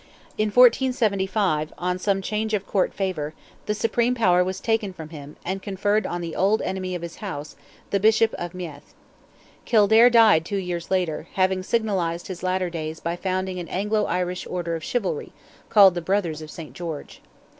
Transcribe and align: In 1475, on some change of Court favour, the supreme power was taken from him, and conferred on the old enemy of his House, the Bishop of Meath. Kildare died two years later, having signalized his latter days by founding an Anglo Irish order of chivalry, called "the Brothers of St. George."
In 0.35 0.47
1475, 0.47 1.73
on 1.77 1.99
some 1.99 2.23
change 2.23 2.55
of 2.55 2.65
Court 2.65 2.91
favour, 2.91 3.35
the 3.67 3.75
supreme 3.75 4.15
power 4.15 4.43
was 4.43 4.59
taken 4.59 4.93
from 4.93 5.09
him, 5.09 5.35
and 5.45 5.61
conferred 5.61 6.07
on 6.07 6.21
the 6.21 6.35
old 6.35 6.63
enemy 6.63 6.95
of 6.95 7.03
his 7.03 7.17
House, 7.17 7.55
the 7.91 7.99
Bishop 7.99 8.33
of 8.39 8.55
Meath. 8.55 8.95
Kildare 9.65 10.09
died 10.09 10.43
two 10.43 10.57
years 10.57 10.89
later, 10.89 11.27
having 11.33 11.61
signalized 11.61 12.25
his 12.29 12.41
latter 12.41 12.71
days 12.71 12.99
by 12.99 13.15
founding 13.15 13.59
an 13.59 13.67
Anglo 13.67 14.05
Irish 14.05 14.47
order 14.47 14.75
of 14.75 14.83
chivalry, 14.83 15.33
called 15.69 15.93
"the 15.93 16.01
Brothers 16.01 16.41
of 16.41 16.49
St. 16.49 16.73
George." 16.73 17.21